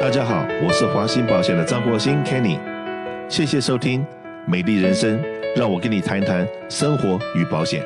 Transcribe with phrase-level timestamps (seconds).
[0.00, 2.56] 大家好，我是华兴保险的张国兴 Kenny，
[3.28, 4.06] 谢谢收听
[4.46, 5.20] 美丽人生，
[5.56, 7.84] 让我跟你谈一谈生活与保险。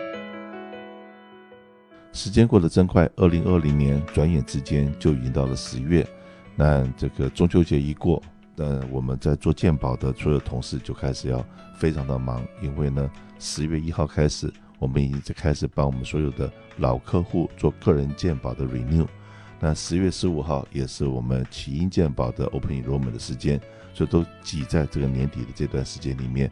[2.12, 6.06] 时间过得真快，二零二零年转眼之间就已经到了十月，
[6.54, 8.22] 那这个中秋节一过，
[8.56, 11.42] 那我们在做健保的所有同事就开始要
[11.79, 19.06] 非常的忙，因为呢，十月一号开始，我们已经在开始帮我们所有的老客户做个人健保的 renew。
[19.64, 23.60] 那十月十五号也是我们起因健保的 open enrollment 的时间，
[23.95, 26.50] 所以都挤在这个年底的这段时间里面。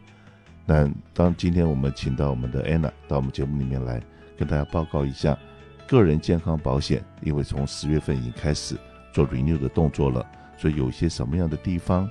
[0.65, 4.01] 那当今天我们请到我们的 Anna 到我们节目里面来，
[4.37, 5.37] 跟大家报告一下
[5.85, 8.77] 个人健康保险，因为从十月份已经开始
[9.11, 10.25] 做 renew 的动作了，
[10.57, 12.09] 所以有些什么样的地方，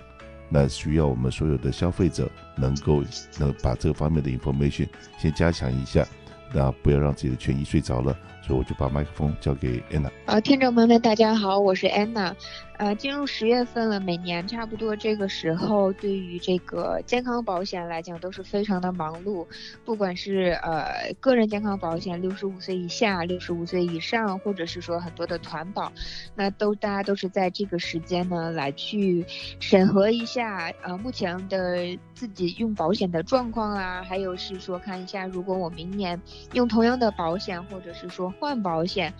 [0.51, 3.03] 那需要我们所有的消费者能够
[3.39, 4.87] 能把这个方面的 information
[5.17, 6.06] 先加强一下，
[6.53, 8.14] 那不要让自己的权益睡着了。
[8.43, 10.11] 所以我就把麦克风交给安娜。
[10.27, 12.35] 好，听众朋友们，大家好，我是安娜。
[12.79, 19.47] 呃，进入十月份了，每年差不多这个时候，对于这个健康保险来讲都是非常的忙碌。
[19.84, 25.92] 不管是呃个人健康保险，六十五岁以下、六十五岁以上，或者是说很多的团保，
[26.34, 29.27] 那都大家都是在这个时间呢来去
[29.61, 31.77] 审核一下呃目前的
[32.14, 36.19] 自己用保险的状况啊，还有是说看一下如果我明年
[36.55, 39.12] 用同样的保险，或者是说换保险，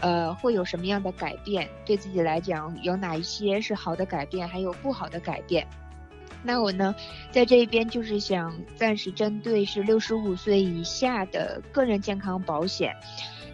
[0.00, 2.96] 呃会有什么样的改变，对自己来讲有。
[3.02, 5.66] 哪一些是好的改变，还有不好的改变？
[6.44, 6.94] 那我呢，
[7.32, 12.94] 在这一边就是想暂时针对是六十五岁以下的个人健康保险。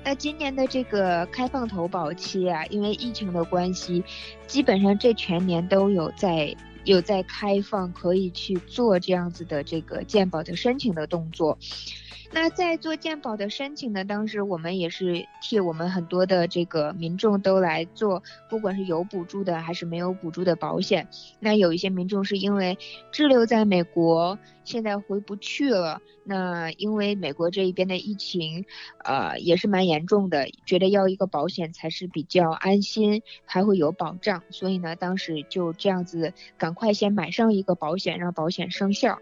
[0.05, 4.05] 那今年的这个开放投保期啊，因为疫情的关系，
[4.47, 11.57] 基本上这全年都有在有在开放，可以去做这样子的这个健保的申请的动作。
[12.31, 21.09] 那在做健保的申请呢，当时我们也是替我们很多的这个民众都来做，不管是有补助的还是没有补助的保险。
[21.41, 22.79] 那有一些民众是因为
[23.11, 26.01] 滞留在美国，现在回不去了。
[26.23, 28.67] 那因为美国这一边的疫情，
[29.03, 34.43] 呃，也是蛮严重的，觉得要一个保险才是比较安心，还会有保障。
[34.51, 39.19] 所以呢，当时就这样子，赶快先买上一个保险，让保险生效。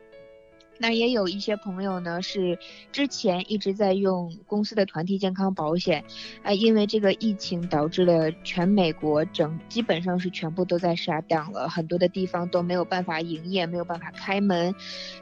[0.79, 2.59] 那也有一些朋友呢，是
[2.93, 6.05] 之前一直在用公司的团体健康保险，
[6.43, 14.75] 啊，因为这个疫情导致了全美国整基本上是全部都在 shut down 了，很多的地方都没有办法营业，没有办法开门。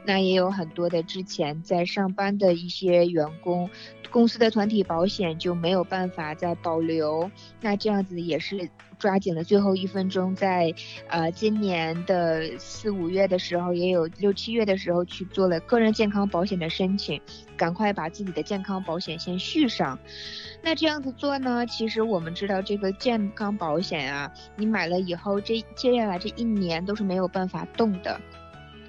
[0.03, 3.69] 那也有很多的之前在上班的一些员工，
[4.11, 7.31] 公司的团体保险就没有办法再保留。
[7.61, 8.69] 那这样子也是。
[8.97, 10.73] 抓紧了最后一分钟，在
[11.07, 17.21] 呃今年的四五月的时候，也有六七月的时候去做了个人健康保险的申请，
[17.55, 19.97] 赶快把自己的健康保险先续上。
[20.61, 28.19] 那这样子做呢，其实我们知道这个健康保险啊，你买了以后，这接下来这一年都是没有办法动的。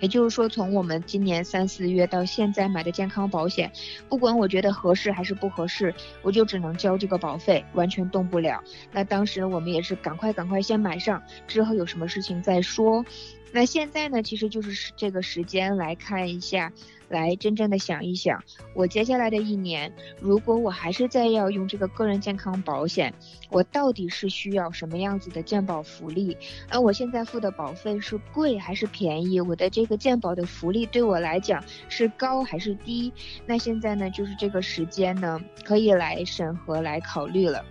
[0.00, 3.70] 也就是说，从我们今年三四月到现在买的健康保险，
[4.08, 8.62] 不管我觉得合适还是不合适，我就只能交这个保费，完全动不了。
[8.92, 13.04] 那当时我们也是赶快赶快先买上，之后有什么事情再说。
[13.52, 16.72] 那现在呢，其实就是这个时间来看一下。
[17.08, 18.42] 来真正的想一想，
[18.74, 23.14] 我接下来的一年，如果我还是在要用这个个人健康保险，
[23.48, 26.36] 我到底是需要什么样子的健保福利？
[26.68, 29.40] 而我现在付的保费是贵还是便宜？
[29.40, 33.12] 我的这个健保的福利对我来讲是高还是低？
[33.46, 37.64] 那现在呢，就是这个时间呢，可以来审核来考虑了。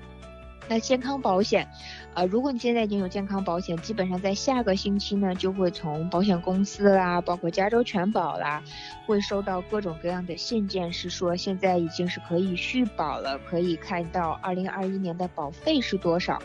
[0.68, 1.68] 那健康保险，
[2.16, 8.64] 呃，如果你现在已经有健康保险，基本上在下个星期呢，就会从保险公司啦，包括加州全保啦，
[9.06, 16.42] 会收到各种各样的信件，是说现在已经是可以续保了，可以看到二零二一年的保费是多少。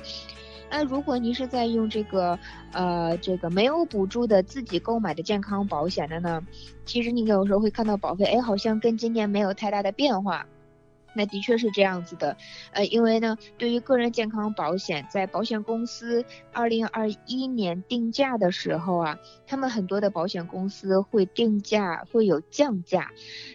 [0.71, 2.39] 那如果您是在用这个，
[2.73, 6.41] 呃，这个没有补助的自己购买的健康保险的呢，
[6.85, 10.47] 其实你有时候会看到保费，哎，好像跟今年没有太大的变化。
[11.15, 12.37] 那的确是这样子的，
[12.73, 23.11] 呃，因为呢，对于个人健康保险，在保险公司二零二一年定价的时候啊，他们很多的保险公司会定价会有降价。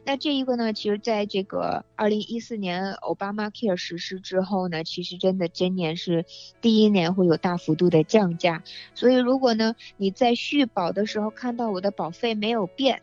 [0.06, 6.26] 那这一个呢，其实在这个二零一四年 Obamacare 实施之后呢，其实真的今年是
[6.62, 8.64] 第一年会有大幅度的降价。
[8.94, 13.02] 所以如果呢，你在续保的时候看到我的保费没有变，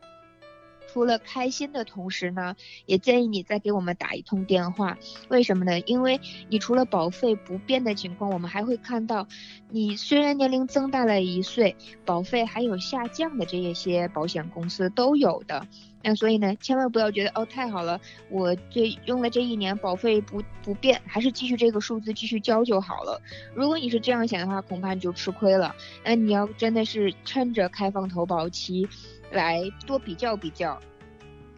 [0.92, 2.54] 除了开心的同时呢，
[2.84, 4.98] 也建议你再给我们打一通电话。
[5.28, 5.80] 为什么呢？
[5.80, 9.26] 因为你除了保费不变的情况，我们还会看到，
[9.70, 11.74] 你虽然年龄增大了一岁，
[12.04, 15.66] 保费还有下降的这一些保险公司都有的。
[16.04, 23.22] 那所以呢，千万不要觉得哦，太好了，我这用了这一年保费不不变，还是继续这个数字继续交就好了。
[23.54, 25.74] 如果你是这样想的话，恐怕你就吃亏了。
[26.04, 28.88] 那你要真的是趁着开放投保期，
[29.32, 30.78] 来多比较比较，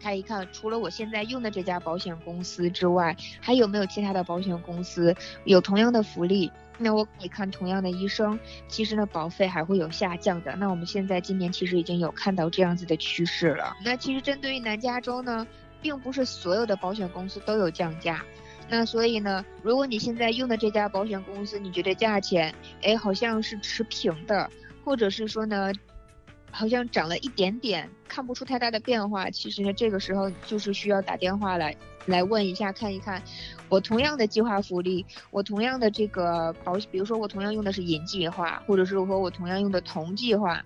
[0.01, 6.51] 看一看除了我现在用的这家保险公司之外，还有没有其他的保险公司有同样的福利。
[6.77, 8.37] 那我可以看同样的医生，
[8.67, 10.53] 其实呢，保费还会有下降的。
[10.57, 13.77] 那我们现在今年其实已经有看到这样子的趋势了。
[13.81, 15.47] 那其实针对于南加州呢，
[15.81, 18.21] 并不是所有的保险公司都有降价。
[18.67, 24.49] 那所以呢，如果你现在用的这家保险公司，你觉得价钱，哎，好像是持平的，
[24.83, 25.71] 或者是说呢，
[26.55, 29.29] 好像涨了一点点，看不出太大的变化。
[29.29, 31.75] 其实呢，这个时候就是需要打电话来
[32.05, 33.21] 来问一下，看一看，
[33.67, 40.63] 我同样的计划福利，我同样的这个保，比如说我同样用的是银计划，或者是和我同样用的铜计划，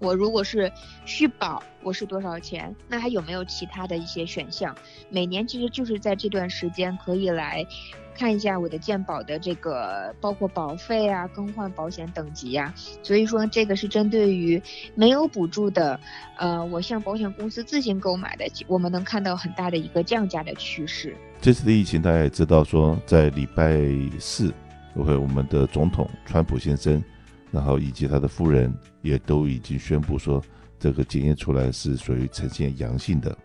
[0.00, 0.72] 我如果是
[1.04, 2.74] 续保，我是多少钱？
[2.88, 4.74] 那还有没有其他的一些选项？
[5.10, 7.64] 每年其实就是在这段时间可以来。
[8.12, 14.60] 看一下我的健保的这个，包括保费啊、更换保险等级呀、啊，所以说这个是针对于
[14.94, 15.98] 没有补助的，
[16.36, 21.16] 呃，我向保险公司自行购买的，我们能看到很大的一个降价的趋势。
[21.40, 23.78] 这次的疫情，大家也知道说，在礼拜
[24.18, 24.52] 四
[24.96, 27.02] ，OK，我们的总统川普先生，
[27.50, 30.42] 然后以及他的夫人也都已经宣布说，
[30.78, 33.36] 这个检验出来是属于呈现阳性的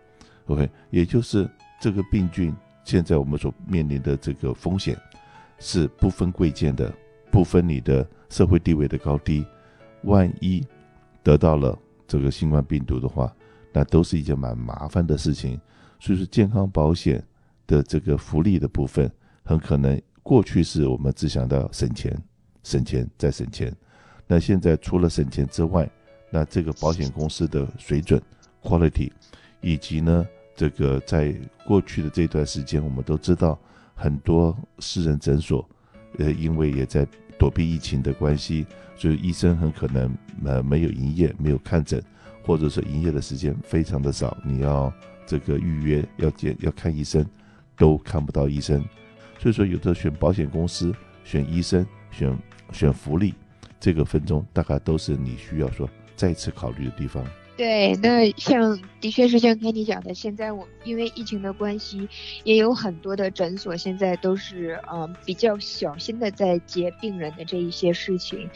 [0.46, 1.50] ，OK，也就是
[1.82, 2.54] 这个病菌。
[2.84, 4.96] 现在我们所面临的这个风险，
[5.58, 6.94] 是不分贵贱的，
[7.32, 9.44] 不分你的社会地位的高低。
[10.04, 10.64] 万一
[11.24, 11.76] 得到了
[12.08, 13.36] 这个新冠病毒的话，
[13.74, 15.60] 那都是一件蛮麻烦的事情。
[16.00, 17.24] 所以说，健康保险
[17.66, 19.12] 的这个福利的部分，
[19.44, 22.16] 很可能过去是我们只想到省钱、
[22.62, 23.76] 省钱再省钱。
[24.28, 25.90] 那现在除了省钱之外，
[26.30, 28.22] 那这个保险公司的水准、
[28.62, 29.12] quality，
[29.62, 30.26] 以及呢，
[30.56, 31.34] 这个在
[31.66, 33.58] 过去的这段时间，我们都知道
[33.94, 35.68] 很多私人诊所，
[36.18, 37.08] 呃，因为也在
[37.38, 40.14] 躲避疫情的关系，所以医生很可能
[40.44, 42.02] 呃没有营业，没有看诊，
[42.44, 44.92] 或者说营业的时间非常的少，你要
[45.26, 47.26] 这个预约要见要看医生，
[47.78, 48.84] 都看不到医生。
[49.38, 50.94] 所以说，有的选保险公司、
[51.24, 52.38] 选医生、选
[52.72, 53.34] 选福利，
[53.80, 57.26] 这个分钟大概都是你需要说再次考虑的地方。
[57.58, 62.06] 对，那像的确是像跟你讲的，现在我因为疫情的关系，
[62.44, 68.50] 也有很多的诊所现在都是呃比较小心的在接病人的这一些事情。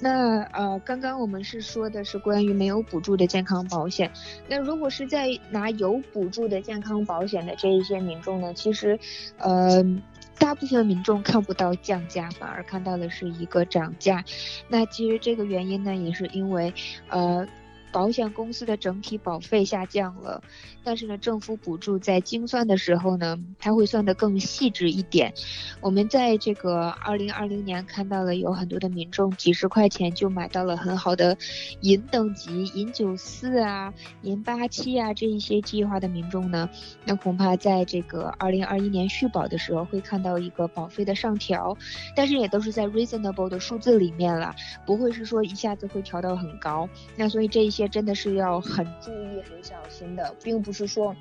[0.00, 4.10] 那呃刚刚我们是说的是关于没有补助的健康保险，
[4.48, 8.98] 那如果是在拿有补助的健康保险的这一些民众呢，其实
[9.36, 9.84] 呃
[10.38, 14.24] 大部分民众看不到降价，反而看到的是一个涨价。
[14.68, 16.72] 那其实这个原因呢，也是因为
[17.08, 17.46] 呃。
[17.96, 20.42] 保险公司的整体保费下降了，
[20.84, 25.32] 但是呢，政府补助在精算的时候呢，它会算得更细致一点。
[25.80, 31.38] 我们在这个二零二零年看到了有很多的民众几十块钱就买到了很好的
[31.80, 36.68] 银等级、银九四啊、银八七啊这一些计划的民众呢，
[37.06, 41.74] 那恐怕在这个二零二一年续保的时候会看到一个保费的上调，
[42.14, 44.54] 但是也都是在 reasonable 的数字里面了，
[44.84, 46.86] 不会是说一下子会调到很高。
[47.16, 47.85] 那所以这一些。
[47.88, 51.14] 真的是要很注意、很小心的，并不是说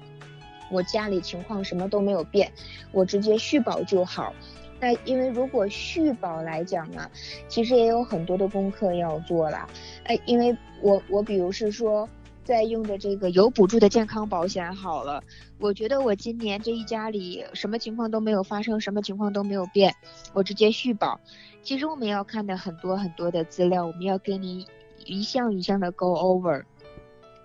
[0.71, 2.51] 我家里情况什么都没有变，
[2.91, 4.33] 我直接续保就好。
[4.79, 7.09] 那因为如果续保来讲呢，
[7.47, 9.67] 其实也有很多的功课要做了。
[10.03, 12.07] 哎，因为我我比如是说，
[12.43, 15.23] 在用的这个有补助的健康保险好了，
[15.59, 19.93] 我觉得我今年这一家里什么情况都没有发生，什么情况都没有变，
[20.33, 21.19] 我直接续保。
[21.63, 24.67] 其实我们要看的很多很多的资料，我们要跟你。
[25.05, 26.63] 一项一项的 go over，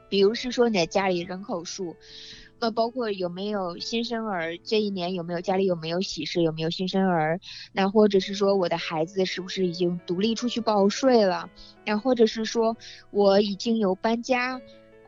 [0.09, 1.95] 比如是说你的家里人口数，
[2.59, 7.40] 那包括有没有新生儿，这一年有没有家里有没有喜事，有没有新生儿，
[7.73, 11.49] 那或者是说我的孩子是不是已经独立出去报税了，
[11.85, 12.76] 那或者是说
[13.11, 14.61] 我已经有搬家。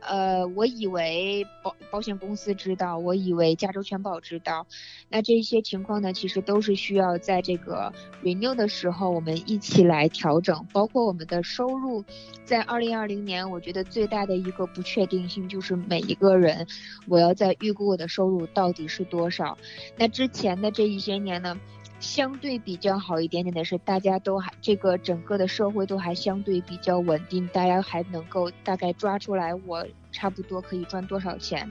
[0.08, 4.66] 呃，我以为保保险公司知道，我以为加州全保知道，
[5.08, 7.92] 那这些情况呢，其实都是需要在这个
[8.22, 10.66] renew 的时候，我们一起来调整。
[10.72, 12.04] 包括我们的收入，
[12.44, 16.66] 在二零二零年，我觉得最大的一个不确定性就是每一个人，
[17.06, 19.56] 我要在预估我的收入到底是多少。
[19.96, 21.58] 那之前的这一些年呢，
[22.02, 31.70] 相对比较好一点点的是，大家都还这个整个的社会都还相对比较稳定，大家还能够大概抓出来我差不多可以赚多少钱。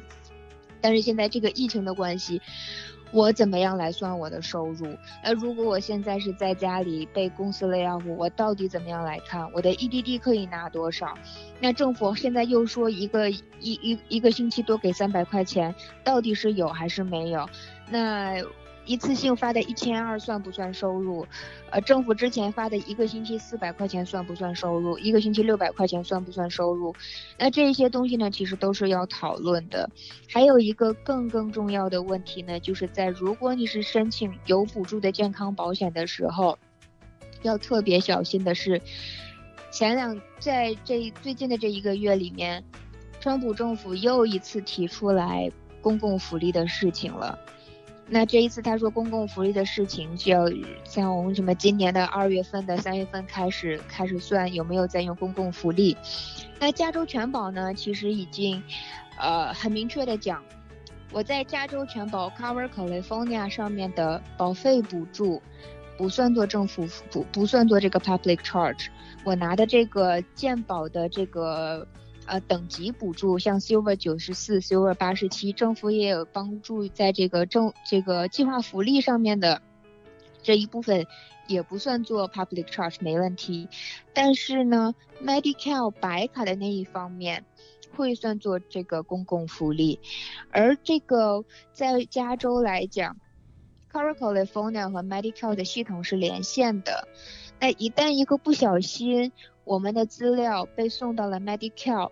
[0.79, 2.41] 但是现在这个疫情的关系，
[3.11, 4.87] 我怎么样来算我的收入？
[5.21, 11.13] 那如果我现在是在家里被公司 lay off，我到底怎么样来看我的 EDD 可以拿多少？
[11.59, 17.49] 那政府现在又说一个一一一个星期多给三百块钱，到底是有还是没有？
[17.89, 18.41] 那。
[18.85, 21.25] 一次性发的一千二算不算收入？
[21.69, 24.97] 呃，政府之前发的一个星期四百块钱算不算收入？
[24.97, 26.93] 一个星期六百块钱算不算收入？
[27.37, 29.89] 那这些东西呢，其实都是要讨论的。
[30.27, 36.57] 还有一个更更重要的问题呢，就是在如果你是申请有补助的健康保险的时候，
[37.43, 38.81] 要特别小心的是，
[39.71, 42.63] 前两在这最近的这一个月里面，
[43.19, 45.49] 川普政府又一次提出来
[45.81, 47.37] 公共福利的事情了。
[48.13, 50.45] 那这一次他说公共福利的事情，就要
[50.83, 55.95] 像我们什么今年的二月份的三月份开始开始算有没有在用公共福利。
[56.59, 58.61] 那加州全保呢，其实已经，
[59.17, 60.43] 呃，很明确的讲，
[61.13, 65.41] 我在加州全保 Cover California 上面的保费补助，
[65.97, 68.87] 不算做政府不不算做这个 public charge，
[69.23, 71.87] 我拿的这个健保的这个。
[72.31, 79.61] 呃，等级补助像 Silver 九十四、Silver 八十七，政府也有帮助，在这个政这个计划福利上面的
[80.41, 81.05] 这一部分
[81.47, 83.67] 也不算做 public charge，没问题。
[84.13, 87.43] 但是呢，Medi-Cal 白卡的那一方面
[87.97, 89.99] 会算做这个公共福利，
[90.51, 93.17] 而这个在加州来讲
[93.91, 97.09] ，Cover California 和 Medi-Cal 的系统是连线的，
[97.59, 99.33] 那一旦一个不小心，
[99.65, 102.09] 我们的资料被送到了 Medi-Cal，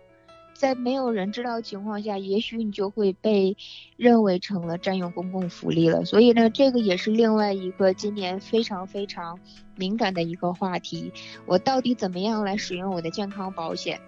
[0.60, 3.56] 在没有人知道的情况下，也许你就会被
[3.96, 6.04] 认为成了占用公共福利了。
[6.04, 9.40] 所以呢，这个也是另外一个今年非常非常
[9.74, 11.14] 敏感的一个话题。
[11.46, 13.98] 我到底怎么样来使用我的健康保险？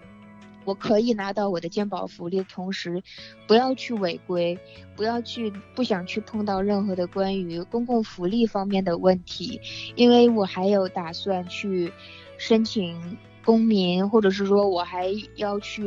[0.66, 3.02] 我可以拿到我的健保福利同时，
[3.46, 4.58] 不要去违规，
[4.94, 9.58] 不要去不想去碰到任何的关于公共福利方面的问题，
[9.96, 11.90] 因为我还有打算去
[12.36, 13.16] 申请。
[13.44, 15.82] 公民，或者是说我还要去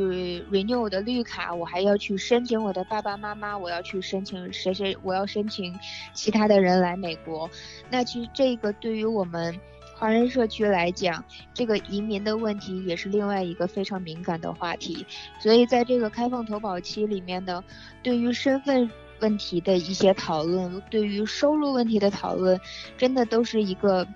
[0.50, 5.74] renew 我的绿卡，我还要去申请我的爸爸妈妈，我要去申请谁谁，我要申请
[6.12, 7.48] 其他的人来美国。
[7.90, 9.58] 那其实这个对于我们
[9.94, 15.06] 华人社区来讲，这个移民的问题也是另外一个非常敏感的话题。
[15.40, 17.64] 所以在这个开放投保期里面呢，
[18.02, 22.60] 对于身份问题的一些讨论，对于收入问题的讨论，
[22.98, 24.06] 真的都是一个，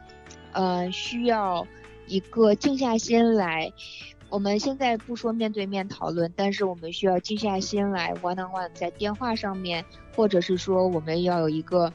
[0.52, 1.66] 呃，需要。
[2.10, 3.72] 一个静下心来，
[4.28, 9.84] 我们现在不说面对面讨论，但是我们需要静下心来，one on one 在电话上面，
[10.16, 11.92] 或者是说我们要有一个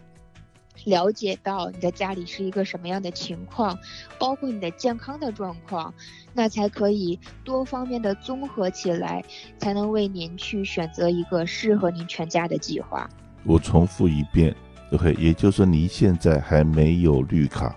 [0.86, 3.78] 了解到你的家里是一个什么样的情况，
[4.18, 5.94] 包括你的健康的状况，
[6.34, 9.22] 那才可以多方面的综合起来，
[9.58, 13.10] 才能为您去选择一个适合您全家的计划。
[13.44, 14.56] 我重复一遍
[14.94, 17.76] ，OK，也就是说您现在还没有绿卡。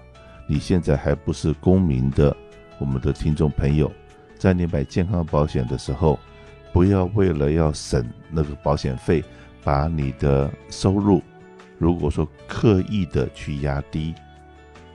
[0.50, 2.34] 你现在还不是公民的，
[2.78, 3.92] 我们的听众朋友，
[4.38, 6.18] 在你买健康保险的时候，
[6.72, 9.22] 不要为了要省那个保险费，
[9.62, 11.22] 把你的收入，
[11.76, 14.14] 如果说刻意的去压低，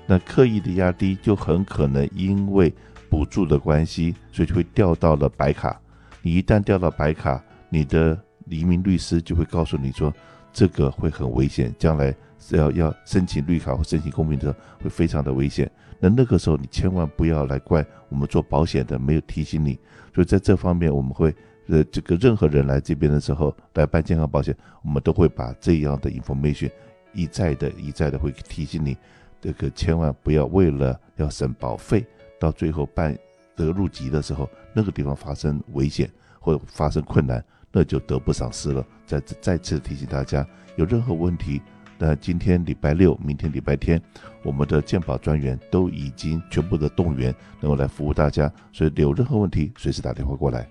[0.07, 2.73] 那刻意的压低就很可能因为
[3.07, 5.79] 补助的关系，所以就会掉到了白卡。
[6.23, 10.11] 你一旦掉到白卡，你的移民律师就会告诉你说，
[10.53, 12.15] 这个会很危险，将来。
[12.49, 19.79] 要要申请绿卡或申请公民的会非常的危险，那那个时候你千万不要来怪我们做保险的没有提醒你，
[20.13, 21.33] 所以在这方面我们会
[21.67, 26.69] 呃这个任何人来这边的时候来办健康保险，我们都会把这样的 information
[27.13, 28.97] 一再的一再的会提醒你，
[29.39, 32.05] 这个千万不要为了要省保费，
[32.37, 33.17] 到最后办
[33.55, 37.41] 得入籍的时候那个地方发生危险或者发生困难，
[37.73, 38.85] 那就得不偿失了。
[39.05, 41.61] 再再次提醒大家，有任何问题。
[41.97, 44.01] 那今天礼拜六，明天礼拜天，
[44.43, 50.67] 我们的鉴宝专员都已经全部的动员，能够来服务大家，所以有任何问题，随时打电话过来。